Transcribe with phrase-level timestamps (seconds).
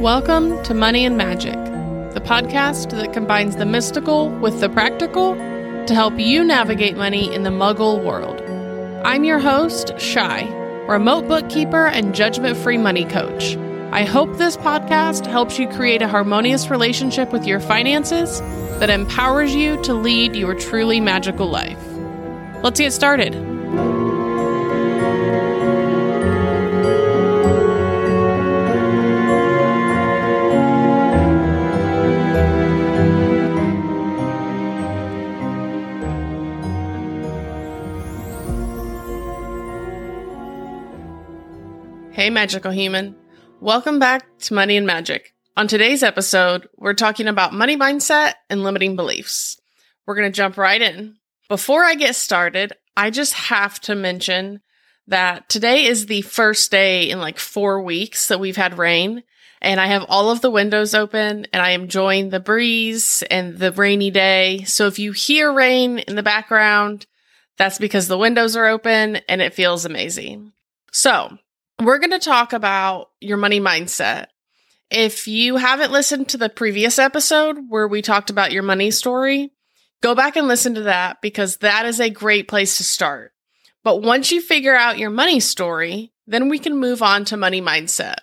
[0.00, 1.56] Welcome to Money and Magic,
[2.14, 7.42] the podcast that combines the mystical with the practical to help you navigate money in
[7.42, 8.40] the muggle world.
[9.04, 10.48] I'm your host, Shy,
[10.86, 13.56] remote bookkeeper and judgment free money coach.
[13.90, 18.38] I hope this podcast helps you create a harmonious relationship with your finances
[18.78, 21.84] that empowers you to lead your truly magical life.
[22.62, 23.57] Let's get started.
[42.18, 43.14] Hey, magical human.
[43.60, 45.36] Welcome back to Money and Magic.
[45.56, 49.60] On today's episode, we're talking about money mindset and limiting beliefs.
[50.04, 51.14] We're going to jump right in.
[51.48, 54.62] Before I get started, I just have to mention
[55.06, 59.22] that today is the first day in like four weeks that we've had rain.
[59.62, 63.58] And I have all of the windows open and I am enjoying the breeze and
[63.58, 64.64] the rainy day.
[64.64, 67.06] So if you hear rain in the background,
[67.58, 70.50] that's because the windows are open and it feels amazing.
[70.90, 71.38] So
[71.82, 74.26] we're going to talk about your money mindset.
[74.90, 79.52] If you haven't listened to the previous episode where we talked about your money story,
[80.02, 83.32] go back and listen to that because that is a great place to start.
[83.84, 87.60] But once you figure out your money story, then we can move on to money
[87.60, 88.16] mindset.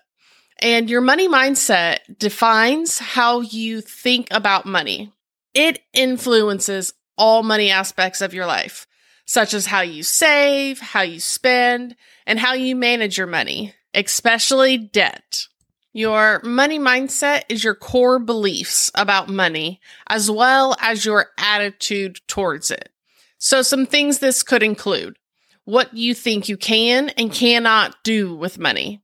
[0.59, 5.11] And your money mindset defines how you think about money.
[5.53, 8.87] It influences all money aspects of your life
[9.25, 11.95] such as how you save, how you spend,
[12.25, 15.47] and how you manage your money, especially debt.
[15.93, 22.69] Your money mindset is your core beliefs about money, as well as your attitude towards
[22.69, 22.89] it.
[23.37, 25.17] So, some things this could include
[25.63, 29.01] what you think you can and cannot do with money,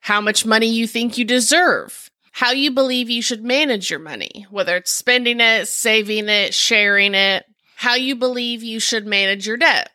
[0.00, 4.46] how much money you think you deserve, how you believe you should manage your money,
[4.50, 7.44] whether it's spending it, saving it, sharing it,
[7.80, 9.88] how you believe you should manage your debt,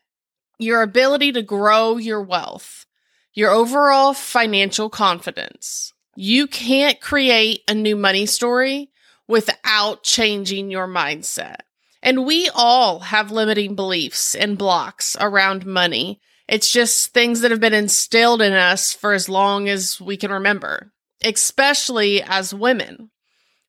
[0.58, 2.88] your ability to grow your wealth,
[3.36, 5.94] your overall financial confidence.
[6.16, 8.90] You can't create a new money story
[9.28, 11.58] without changing your mindset.
[12.02, 16.20] And we all have limiting beliefs and blocks around money.
[16.48, 20.32] It's just things that have been instilled in us for as long as we can
[20.32, 20.92] remember,
[21.24, 23.12] especially as women.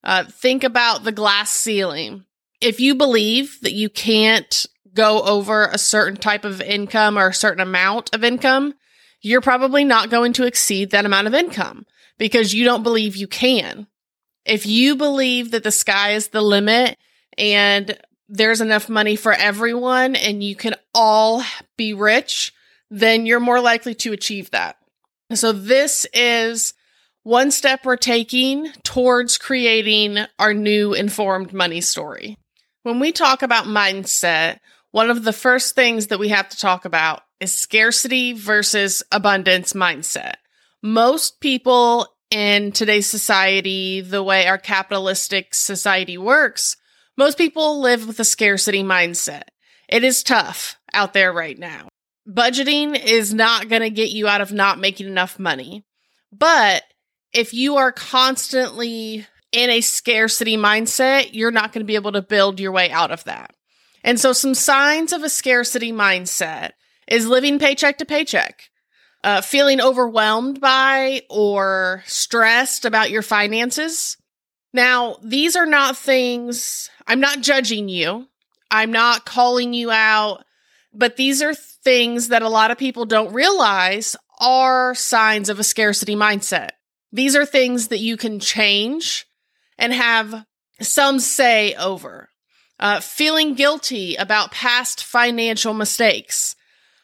[0.03, 2.25] Uh, think about the glass ceiling
[2.61, 7.35] if you believe that you can't go over a certain type of income or a
[7.35, 8.75] certain amount of income,
[9.21, 11.87] you're probably not going to exceed that amount of income
[12.19, 13.87] because you don't believe you can.
[14.45, 16.97] If you believe that the sky is the limit
[17.37, 21.43] and there's enough money for everyone and you can all
[21.77, 22.53] be rich,
[22.91, 24.77] then you're more likely to achieve that.
[25.35, 26.75] So this is
[27.25, 32.39] one step we're taking towards creating our new informed money story.
[32.87, 34.61] When we talk about mindset,
[34.93, 39.73] one of the first things that we have to talk about is scarcity versus abundance
[39.73, 40.35] mindset.
[40.85, 46.77] Most people in today's society, the way our capitalistic society works,
[47.17, 49.49] most people live with a scarcity mindset.
[49.89, 51.89] It is tough out there right now.
[52.25, 55.85] Budgeting is not going to get you out of not making enough money.
[56.31, 56.85] But
[57.33, 62.23] if you are constantly in a scarcity mindset, you're not going to be able to
[62.23, 63.55] build your way out of that.
[64.05, 66.73] And so, some signs of a scarcity mindset
[67.09, 68.71] is living paycheck to paycheck,
[69.25, 74.17] uh, feeling overwhelmed by or stressed about your finances.
[74.73, 78.29] Now, these are not things, I'm not judging you,
[78.71, 80.45] I'm not calling you out,
[80.93, 85.65] but these are things that a lot of people don't realize are signs of a
[85.65, 86.71] scarcity mindset.
[87.13, 89.27] These are things that you can change
[89.79, 90.45] and have
[90.81, 92.29] some say over.
[92.79, 96.55] Uh, feeling guilty about past financial mistakes.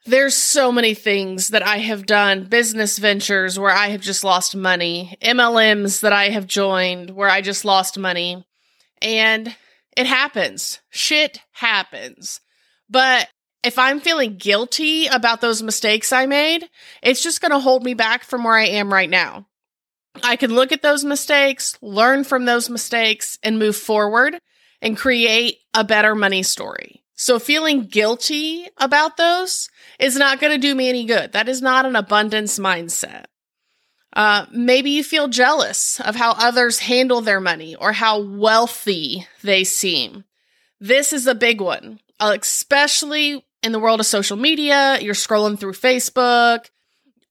[0.05, 4.57] There's so many things that I have done, business ventures where I have just lost
[4.57, 8.45] money, MLMs that I have joined where I just lost money.
[9.01, 9.54] And
[9.97, 10.80] it happens.
[10.91, 12.41] Shit happens.
[12.91, 13.28] But
[13.63, 16.69] if I'm feeling guilty about those mistakes I made,
[17.03, 19.47] it's just going to hold me back from where I am right now.
[20.22, 24.38] I can look at those mistakes, learn from those mistakes, and move forward
[24.80, 27.03] and create a better money story.
[27.14, 31.32] So feeling guilty about those is not going to do me any good.
[31.32, 33.26] That is not an abundance mindset.
[34.14, 39.64] Uh, maybe you feel jealous of how others handle their money or how wealthy they
[39.64, 40.24] seem.
[40.80, 44.98] This is a big one, especially in the world of social media.
[45.00, 46.66] You're scrolling through Facebook,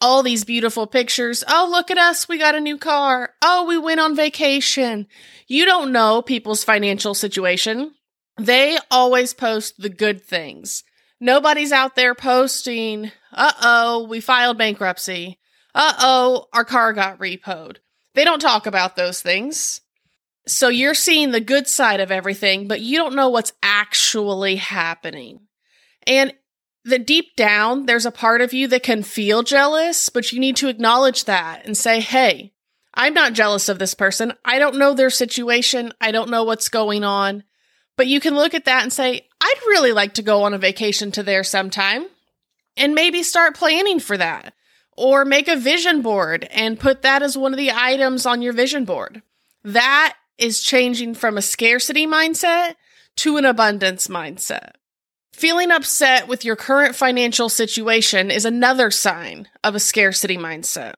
[0.01, 1.43] all these beautiful pictures.
[1.47, 2.27] Oh, look at us.
[2.27, 3.33] We got a new car.
[3.41, 5.07] Oh, we went on vacation.
[5.47, 7.93] You don't know people's financial situation.
[8.37, 10.83] They always post the good things.
[11.19, 15.39] Nobody's out there posting, uh oh, we filed bankruptcy.
[15.75, 17.77] Uh oh, our car got repoed.
[18.15, 19.81] They don't talk about those things.
[20.47, 25.41] So you're seeing the good side of everything, but you don't know what's actually happening.
[26.07, 26.33] And
[26.83, 30.55] the deep down, there's a part of you that can feel jealous, but you need
[30.57, 32.53] to acknowledge that and say, Hey,
[32.93, 34.33] I'm not jealous of this person.
[34.43, 35.93] I don't know their situation.
[36.01, 37.43] I don't know what's going on.
[37.97, 40.57] But you can look at that and say, I'd really like to go on a
[40.57, 42.05] vacation to there sometime
[42.75, 44.53] and maybe start planning for that
[44.97, 48.53] or make a vision board and put that as one of the items on your
[48.53, 49.21] vision board.
[49.63, 52.75] That is changing from a scarcity mindset
[53.17, 54.71] to an abundance mindset.
[55.41, 60.93] Feeling upset with your current financial situation is another sign of a scarcity mindset.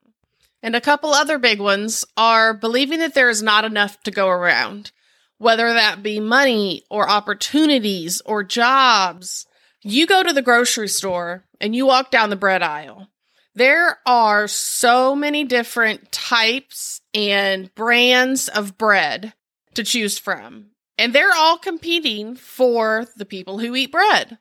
[0.62, 4.28] And a couple other big ones are believing that there is not enough to go
[4.28, 4.92] around,
[5.38, 9.45] whether that be money or opportunities or jobs.
[9.81, 13.07] You go to the grocery store and you walk down the bread aisle.
[13.56, 19.36] There are so many different types and brands of bread
[19.75, 20.73] to choose from.
[20.98, 24.38] And they're all competing for the people who eat bread.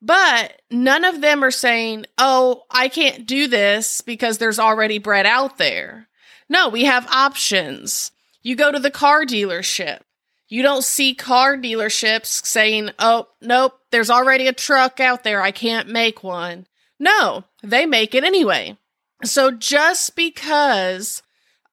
[0.00, 5.26] But none of them are saying, oh, I can't do this because there's already bread
[5.26, 6.08] out there.
[6.48, 8.10] No, we have options.
[8.42, 10.00] You go to the car dealership.
[10.48, 15.40] You don't see car dealerships saying, oh, nope, there's already a truck out there.
[15.40, 16.66] I can't make one.
[16.98, 18.76] No, they make it anyway.
[19.24, 21.22] So just because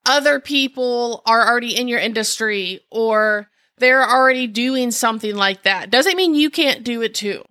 [0.06, 6.18] other people are already in your industry or they're already doing something like that doesn't
[6.18, 7.44] mean you can't do it too.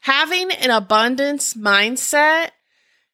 [0.00, 2.50] Having an abundance mindset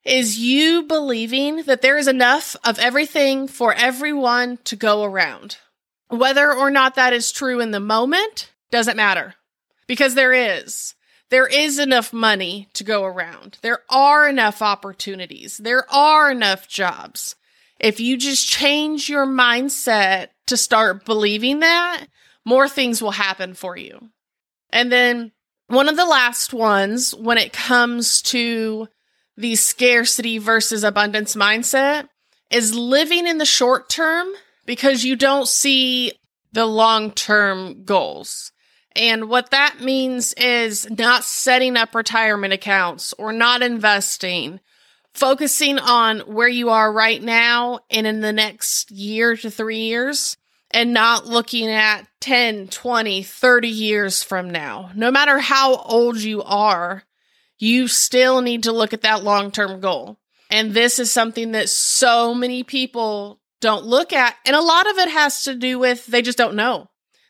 [0.04, 5.58] is you believing that there is enough of everything for everyone to go around.
[6.08, 9.34] Whether or not that is true in the moment doesn't matter
[9.86, 10.94] because there is.
[11.30, 13.58] There is enough money to go around.
[13.60, 15.58] There are enough opportunities.
[15.58, 17.36] There are enough jobs.
[17.78, 22.06] If you just change your mindset to start believing that,
[22.48, 24.08] more things will happen for you.
[24.70, 25.32] And then
[25.66, 28.88] one of the last ones, when it comes to
[29.36, 32.08] the scarcity versus abundance mindset,
[32.50, 34.28] is living in the short term
[34.64, 36.12] because you don't see
[36.52, 38.50] the long term goals.
[38.96, 44.60] And what that means is not setting up retirement accounts or not investing
[45.12, 50.36] focusing on where you are right now and in the next year to three years
[50.70, 54.90] and not looking at 10, 20, 30 years from now.
[54.94, 57.04] No matter how old you are,
[57.58, 60.18] you still need to look at that long term goal.
[60.50, 64.36] And this is something that so many people don't look at.
[64.46, 66.88] And a lot of it has to do with they just don't know.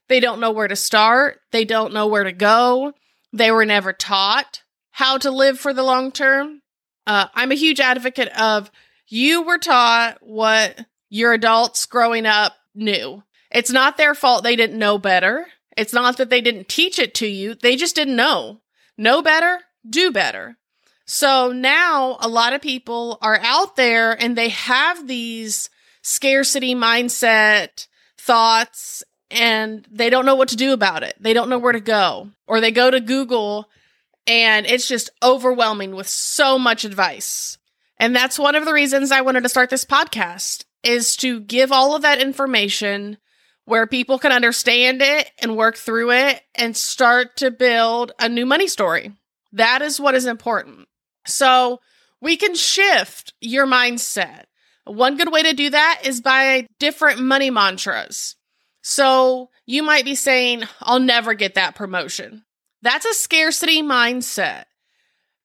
[0.09, 1.41] They don't know where to start.
[1.53, 2.93] They don't know where to go.
[3.33, 6.63] They were never taught how to live for the long term.
[7.07, 8.71] Uh, I'm a huge advocate of
[9.07, 13.23] you were taught what your adults growing up knew.
[13.51, 15.47] It's not their fault they didn't know better.
[15.77, 17.55] It's not that they didn't teach it to you.
[17.55, 18.61] They just didn't know.
[18.97, 20.57] Know better, do better.
[21.07, 25.71] So now a lot of people are out there and they have these
[26.03, 27.87] scarcity mindset
[28.19, 31.15] thoughts and they don't know what to do about it.
[31.21, 32.31] They don't know where to go.
[32.47, 33.69] Or they go to Google
[34.27, 37.57] and it's just overwhelming with so much advice.
[37.99, 41.73] And that's one of the reasons I wanted to start this podcast is to give
[41.73, 43.17] all of that information
[43.69, 48.47] where people can understand it and work through it and start to build a new
[48.47, 49.13] money story.
[49.53, 50.89] That is what is important.
[51.27, 51.79] So
[52.19, 54.45] we can shift your mindset.
[54.87, 58.37] One good way to do that is by different money mantras.
[58.81, 62.45] So you might be saying, I'll never get that promotion.
[62.81, 64.65] That's a scarcity mindset.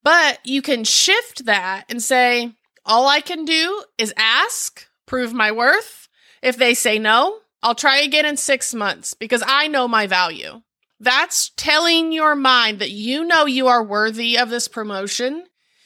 [0.01, 2.53] But you can shift that and say,
[2.85, 6.07] all I can do is ask, prove my worth.
[6.41, 10.61] If they say no, I'll try again in six months because I know my value.
[10.99, 15.45] That's telling your mind that you know you are worthy of this promotion.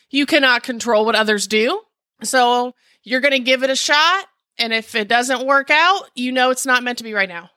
[0.09, 1.81] You cannot control what others do.
[2.23, 4.25] So you're going to give it a shot.
[4.57, 7.51] And if it doesn't work out, you know it's not meant to be right now.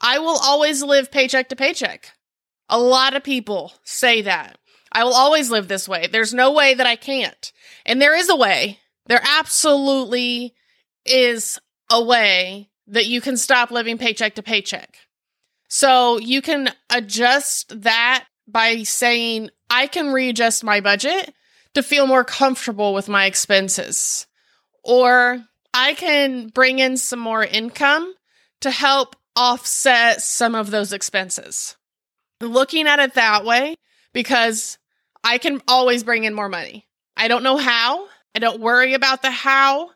[0.00, 2.12] I will always live paycheck to paycheck.
[2.70, 4.56] A lot of people say that.
[4.90, 6.08] I will always live this way.
[6.10, 7.52] There's no way that I can't.
[7.84, 8.80] And there is a way.
[9.06, 10.54] There absolutely
[11.04, 11.58] is
[11.90, 14.96] a way that you can stop living paycheck to paycheck.
[15.68, 21.32] So you can adjust that by saying, I can readjust my budget
[21.74, 24.26] to feel more comfortable with my expenses.
[24.84, 28.12] Or I can bring in some more income
[28.60, 31.76] to help offset some of those expenses.
[32.40, 33.76] Looking at it that way,
[34.12, 34.76] because
[35.24, 36.86] I can always bring in more money.
[37.16, 38.08] I don't know how.
[38.34, 39.90] I don't worry about the how.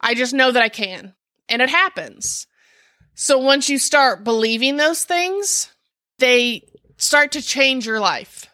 [0.00, 1.15] I just know that I can.
[1.48, 2.46] And it happens.
[3.14, 5.70] So once you start believing those things,
[6.18, 8.46] they start to change your life.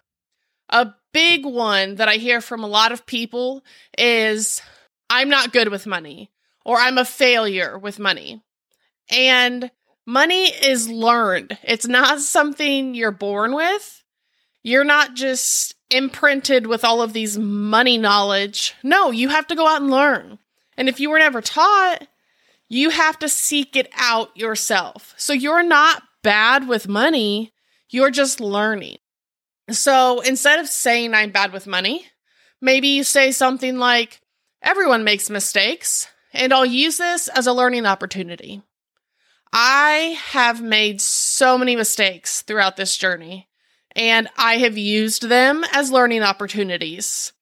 [0.68, 3.64] A big one that I hear from a lot of people
[3.98, 4.62] is
[5.10, 6.30] I'm not good with money
[6.64, 8.42] or I'm a failure with money.
[9.10, 9.70] And
[10.06, 11.58] money is learned.
[11.62, 14.02] It's not something you're born with.
[14.62, 18.74] You're not just imprinted with all of these money knowledge.
[18.82, 20.38] No, you have to go out and learn.
[20.76, 22.06] And if you were never taught,
[22.72, 25.12] you have to seek it out yourself.
[25.18, 27.52] So you're not bad with money,
[27.90, 28.96] you're just learning.
[29.70, 32.06] So instead of saying I'm bad with money,
[32.62, 34.20] maybe you say something like,
[34.62, 38.62] Everyone makes mistakes, and I'll use this as a learning opportunity.
[39.52, 43.48] I have made so many mistakes throughout this journey,
[43.96, 47.32] and I have used them as learning opportunities.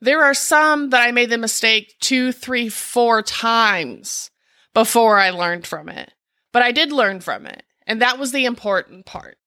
[0.00, 4.30] There are some that I made the mistake two, three, four times
[4.74, 6.12] before I learned from it,
[6.52, 9.38] but I did learn from it, and that was the important part.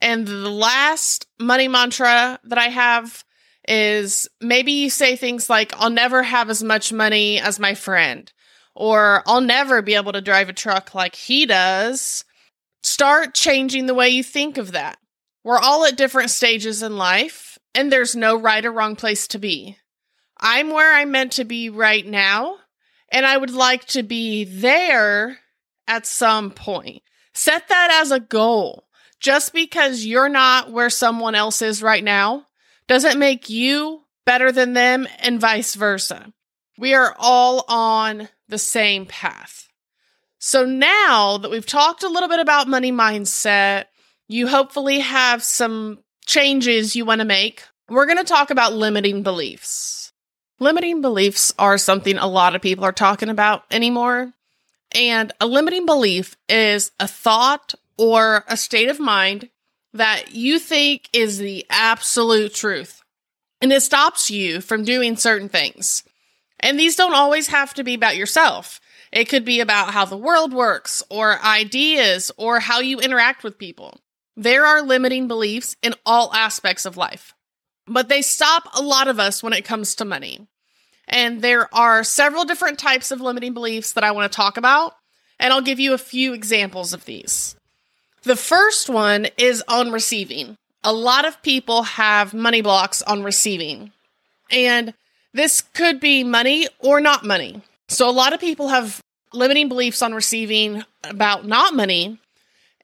[0.00, 3.24] And the last money mantra that I have
[3.66, 8.32] is maybe you say things like, I'll never have as much money as my friend,
[8.74, 12.24] or I'll never be able to drive a truck like he does.
[12.82, 14.98] Start changing the way you think of that.
[15.44, 19.38] We're all at different stages in life, and there's no right or wrong place to
[19.38, 19.76] be.
[20.40, 22.58] I'm where I'm meant to be right now,
[23.10, 25.38] and I would like to be there
[25.86, 27.02] at some point.
[27.34, 28.84] Set that as a goal.
[29.20, 32.46] Just because you're not where someone else is right now
[32.86, 36.32] doesn't make you better than them and vice versa.
[36.78, 39.68] We are all on the same path.
[40.38, 43.86] So now that we've talked a little bit about money mindset,
[44.28, 47.64] you hopefully have some changes you want to make.
[47.88, 49.97] We're going to talk about limiting beliefs.
[50.60, 54.32] Limiting beliefs are something a lot of people are talking about anymore.
[54.92, 59.50] And a limiting belief is a thought or a state of mind
[59.92, 63.02] that you think is the absolute truth.
[63.60, 66.02] And it stops you from doing certain things.
[66.60, 68.80] And these don't always have to be about yourself.
[69.12, 73.58] It could be about how the world works, or ideas, or how you interact with
[73.58, 74.00] people.
[74.36, 77.34] There are limiting beliefs in all aspects of life,
[77.88, 80.46] but they stop a lot of us when it comes to money.
[81.06, 84.94] And there are several different types of limiting beliefs that I want to talk about,
[85.40, 87.56] and I'll give you a few examples of these.
[88.22, 90.56] The first one is on receiving.
[90.84, 93.92] A lot of people have money blocks on receiving.
[94.50, 94.94] And
[95.32, 97.62] this could be money or not money.
[97.88, 99.00] So a lot of people have
[99.32, 102.18] limiting beliefs on receiving about not money.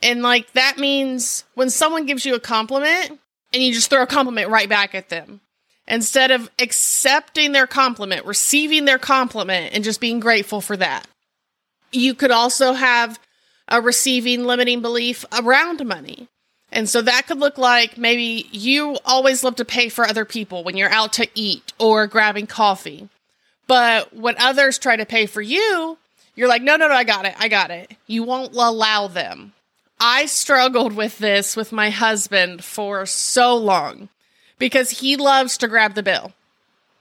[0.03, 3.19] And like that means when someone gives you a compliment
[3.55, 5.41] and you just throw a compliment right back at them
[5.87, 11.07] instead of accepting their compliment, receiving their compliment, and just being grateful for that.
[11.93, 13.19] You could also have
[13.69, 16.29] a receiving limiting belief around money.
[16.73, 20.65] And so that could look like maybe you always love to pay for other people
[20.65, 23.09] when you're out to eat or grabbing coffee.
[23.69, 25.97] But when others try to pay for you,
[26.35, 27.35] you're like, no, no, no, I got it.
[27.39, 27.93] I got it.
[28.09, 29.54] You won't allow them.
[30.07, 34.11] I struggled with this with my husband for so long
[34.59, 36.35] because he loves to grab the bill.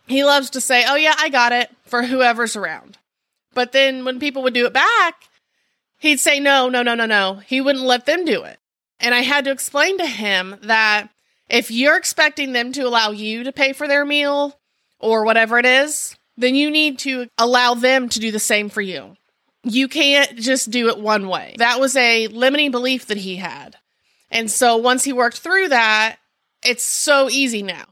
[0.07, 2.97] He loves to say, oh, yeah, I got it for whoever's around.
[3.53, 5.15] But then when people would do it back,
[5.99, 7.41] he'd say, no, no, no, no, no.
[7.45, 8.57] He wouldn't let them do it.
[9.01, 11.09] And I had to explain to him that
[11.49, 14.57] if you're expecting them to allow you to pay for their meal
[14.97, 18.79] or whatever it is, then you need to allow them to do the same for
[18.81, 19.17] you.
[19.63, 21.55] You can't just do it one way.
[21.57, 23.77] That was a limiting belief that he had.
[24.29, 26.17] And so once he worked through that,
[26.63, 27.85] it's so easy now.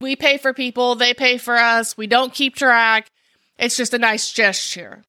[0.00, 3.10] We pay for people, they pay for us, we don't keep track.
[3.58, 5.04] It's just a nice gesture.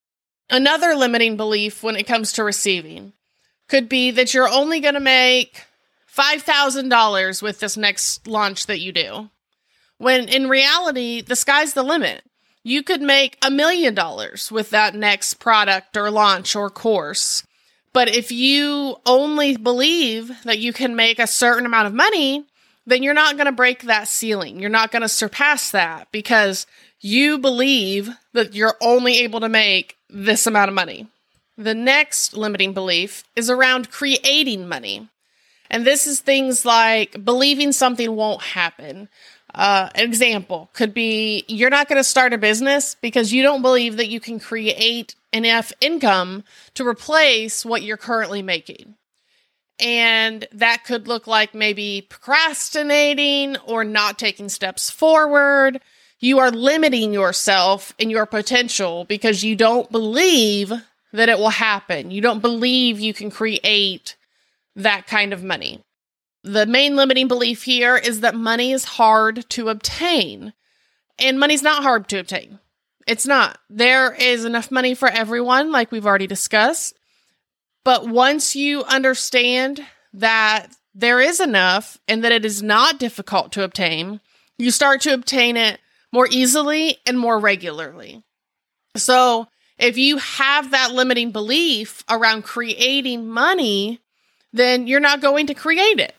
[0.50, 3.12] Another limiting belief when it comes to receiving
[3.68, 5.66] could be that you're only going to make
[6.16, 9.30] $5,000 with this next launch that you do.
[9.98, 12.24] When in reality, the sky's the limit.
[12.68, 17.44] You could make a million dollars with that next product or launch or course.
[17.94, 22.44] But if you only believe that you can make a certain amount of money,
[22.86, 24.60] then you're not going to break that ceiling.
[24.60, 26.68] You're not going to surpass that because
[27.00, 31.08] you believe that you're only able to make this amount of money.
[31.58, 35.08] The next limiting belief is around creating money.
[35.70, 39.08] And this is things like believing something won't happen,
[39.58, 43.98] Uh, example could be you're not going to start a business because you don't believe
[43.98, 46.44] that you can create enough income
[46.76, 48.94] to replace what you're currently making.
[49.80, 55.82] And that could look like maybe procrastinating or not taking steps forward.
[56.20, 60.72] You are limiting yourself and your potential because you don't believe
[61.14, 62.12] that it will happen.
[62.12, 64.18] You don't believe you can create
[64.76, 65.82] that kind of money.
[66.48, 70.54] The main limiting belief here is that money is hard to obtain.
[71.20, 72.60] And money's not hard to obtain.
[73.06, 73.58] It's not.
[73.70, 76.98] There is enough money for everyone, like we've already discussed.
[77.84, 83.64] But once you understand that there is enough and that it is not difficult to
[83.64, 84.22] obtain,
[84.58, 85.82] you start to obtain it
[86.14, 88.24] more easily and more regularly.
[88.96, 94.00] So, if you have that limiting belief around creating money,
[94.54, 96.16] then you're not going to create it.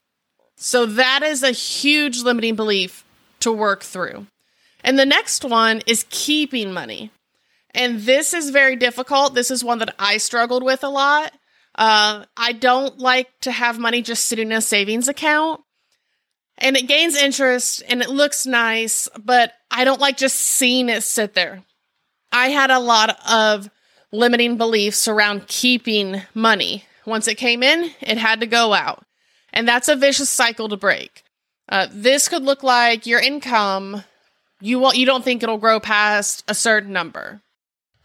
[0.59, 3.05] So, that is a huge limiting belief
[3.41, 4.27] to work through.
[4.85, 7.11] And the next one is keeping money.
[7.73, 9.35] And this is very difficult.
[9.35, 11.33] This is one that I struggled with a lot
[11.79, 15.63] uh, I don't like to have money just sitting in a savings account.
[16.59, 21.05] And it gains interest and it looks nice, but I don't like just seeing it
[21.05, 21.63] sit there.
[22.33, 23.71] I had a lot of
[24.11, 26.85] limiting beliefs around keeping money.
[27.07, 29.05] Once it came in, it had to go out.
[29.53, 31.25] And that's a vicious cycle to break.
[31.69, 34.05] Uh, this could look like your income,
[34.61, 37.41] you, won't, you don't think it'll grow past a certain number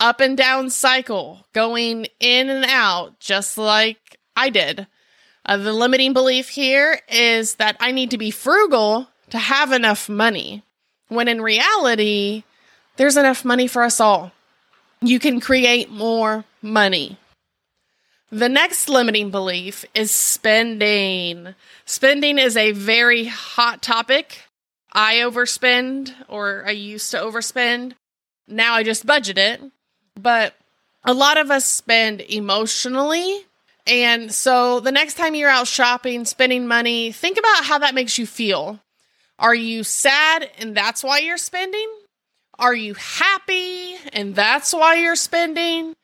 [0.04, 4.86] up and down cycle, going in and out, just like I did.
[5.46, 10.10] Uh, the limiting belief here is that I need to be frugal to have enough
[10.10, 10.62] money,
[11.08, 12.44] when in reality,
[12.98, 14.34] there's enough money for us all.
[15.02, 17.18] You can create more money.
[18.34, 21.54] The next limiting belief is spending.
[21.86, 24.42] Spending is a very hot topic.
[24.92, 27.94] I overspend, or I used to overspend.
[28.48, 29.62] Now I just budget it
[30.20, 30.56] but
[31.04, 33.46] a lot of us spend emotionally.
[33.86, 38.18] And so the next time you're out shopping, spending money, think about how that makes
[38.18, 38.80] you feel.
[39.40, 41.90] Are you sad and that's why you're spending?
[42.58, 45.96] Are you happy and that's why you're spending?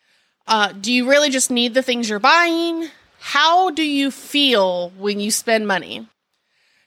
[0.50, 2.90] Uh, do you really just need the things you're buying?
[3.20, 6.08] How do you feel when you spend money?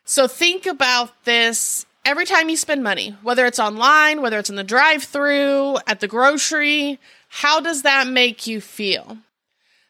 [0.04, 4.56] So think about this every time you spend money, whether it's online, whether it's in
[4.56, 6.98] the drive through, at the grocery,
[7.28, 9.18] how does that make you feel?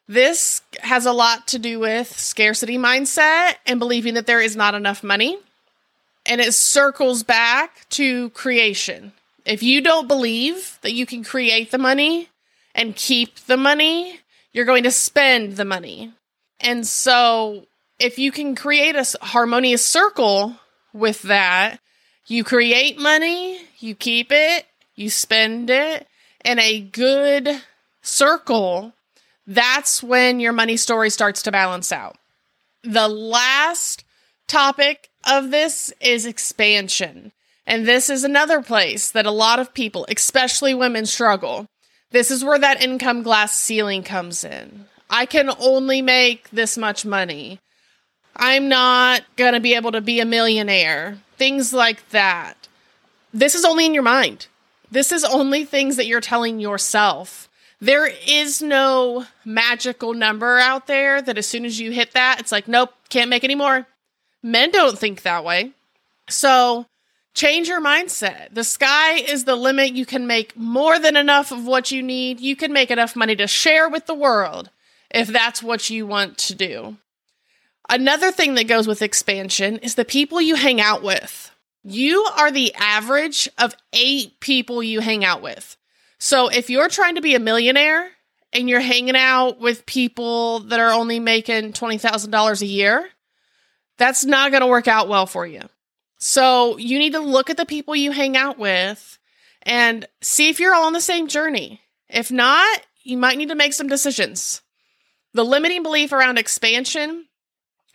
[0.07, 4.75] This has a lot to do with scarcity mindset and believing that there is not
[4.75, 5.39] enough money.
[6.27, 9.13] And it circles back to creation.
[9.47, 12.29] If you don't believe that you can create the money
[12.75, 14.21] and keep the money,
[14.53, 16.13] you're going to spend the money.
[16.61, 17.67] And so,
[17.99, 20.57] if you can create a harmonious circle
[20.93, 21.81] with that,
[22.27, 26.07] you create money, you keep it, you spend it
[26.45, 27.63] in a good
[28.01, 28.93] circle.
[29.47, 32.17] That's when your money story starts to balance out.
[32.83, 34.05] The last
[34.49, 37.33] topic of this is expansion.
[37.67, 41.67] And this is another place that a lot of people, especially women, struggle.
[42.13, 44.87] This is where that income glass ceiling comes in.
[45.11, 47.59] I can only make this much money.
[48.37, 52.69] I'm not going to be able to be a millionaire things like that.
[53.35, 54.47] This is only in your mind.
[54.93, 57.49] This is only things that you're telling yourself.
[57.81, 62.53] There is no magical number out there that as soon as you hit that, it's
[62.53, 63.89] like, nope, can't make any more.
[64.41, 65.73] Men don't think that way.
[66.29, 66.87] So
[67.35, 68.53] change your mindset.
[68.53, 69.93] The sky is the limit.
[69.93, 72.41] You can make more than enough of what you need.
[72.41, 74.71] You can make enough money to share with the world
[75.11, 76.97] if that's what you want to do.
[77.89, 81.51] Another thing that goes with expansion is the people you hang out with.
[81.85, 85.77] You are the average of eight people you hang out with.
[86.19, 88.09] So if you're trying to be a millionaire
[88.53, 93.09] and you're hanging out with people that are only making $20,000 a year,
[93.99, 95.63] that's not going to work out well for you.
[96.25, 99.19] So you need to look at the people you hang out with
[99.63, 101.81] and see if you're all on the same journey.
[102.09, 104.63] If not, you might need to make some decisions.
[105.35, 107.27] The limiting belief around expansion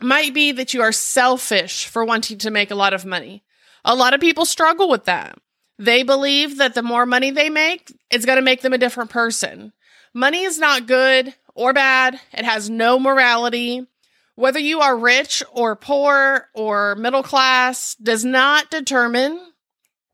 [0.02, 3.44] might be that you are selfish for wanting to make a lot of money.
[3.86, 5.40] A lot of people struggle with that.
[5.80, 9.10] They believe that the more money they make, it's going to make them a different
[9.10, 9.72] person.
[10.13, 12.20] Money is not good or bad.
[12.34, 13.88] It has no morality.
[14.38, 19.41] Whether you are rich or poor or middle class does not determine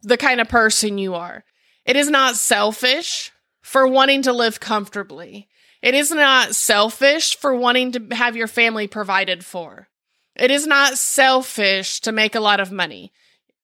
[0.02, 1.44] the kind of person you are.
[1.86, 5.50] It is not selfish for wanting to live comfortably.
[5.82, 9.90] It is not selfish for wanting to have your family provided for.
[10.38, 13.12] It is not selfish to make a lot of money.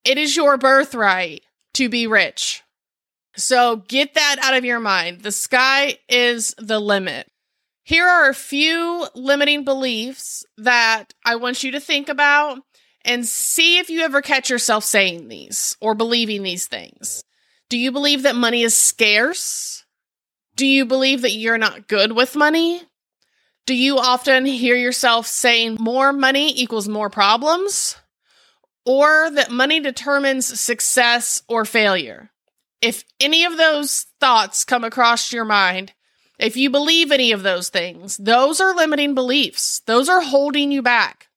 [0.04, 1.42] It is your birthright
[1.76, 2.64] to be rich.
[3.38, 5.22] So get that out of your mind.
[5.22, 7.32] The sky is the limit.
[7.90, 12.60] Here are a few limiting beliefs that I want you to think about
[13.04, 17.24] and see if you ever catch yourself saying these or believing these things.
[17.68, 19.86] Do you believe that money is scarce?
[20.56, 22.84] Do you believe that you're not good with money?
[23.66, 27.96] Do you often hear yourself saying more money equals more problems?
[28.86, 32.30] Or that money determines success or failure?
[32.84, 35.94] If any of those thoughts come across your mind,
[36.40, 39.82] if you believe any of those things, those are limiting beliefs.
[39.86, 41.28] Those are holding you back.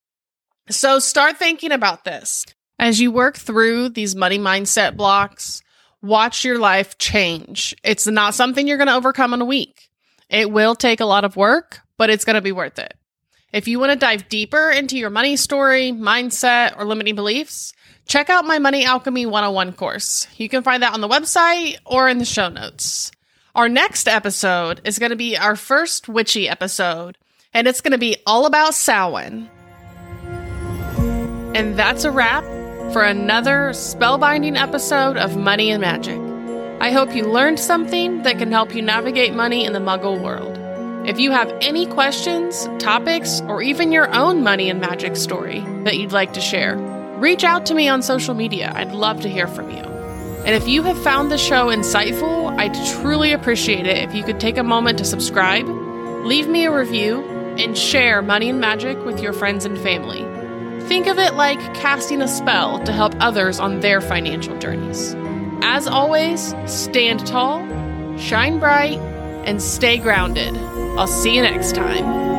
[0.71, 2.47] So start thinking about this.
[2.79, 5.61] As you work through these money mindset blocks,
[6.01, 7.75] watch your life change.
[7.83, 9.89] It's not something you're going to overcome in a week.
[10.31, 12.95] It will take a lot of work, but it's going to be worth it.
[13.53, 17.75] If you want to dive deeper into your money story, mindset, or limiting beliefs,
[18.07, 20.27] check out my Money Alchemy 101 course.
[20.37, 23.11] You can find that on the website or in the show notes.
[23.55, 27.19] Our next episode is going to be our first witchy episode,
[27.53, 29.51] and it's going to be all about Samhain.
[31.55, 32.45] And that's a wrap
[32.95, 36.19] for another spellbinding episode of Money and Magic.
[36.81, 40.57] I hope you learned something that can help you navigate money in the muggle world.
[41.07, 45.99] If you have any questions, topics, or even your own money and magic story that
[45.99, 46.79] you'd like to share,
[47.19, 48.73] reach out to me on social media.
[48.75, 49.92] I'd love to hear from you.
[50.45, 54.41] And if you have found the show insightful, I'd truly appreciate it if you could
[54.41, 55.67] take a moment to subscribe,
[56.25, 57.23] leave me a review,
[57.59, 60.23] and share Money and Magic with your friends and family.
[60.89, 65.15] Think of it like casting a spell to help others on their financial journeys.
[65.63, 67.61] As always, stand tall,
[68.19, 68.99] shine bright,
[69.47, 70.57] and stay grounded.
[70.99, 72.32] I'll see you next time.